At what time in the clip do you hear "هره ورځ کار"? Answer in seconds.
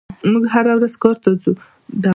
0.53-1.15